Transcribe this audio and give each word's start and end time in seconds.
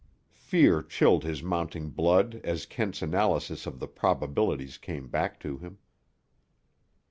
Fear 0.33 0.81
chilled 0.81 1.23
his 1.23 1.43
mounting 1.43 1.91
blood 1.91 2.41
as 2.43 2.65
Kent's 2.65 3.03
analysis 3.03 3.67
of 3.67 3.77
the 3.79 3.87
probabilities 3.87 4.79
came 4.79 5.07
back 5.09 5.39
to 5.41 5.59
him. 5.59 5.77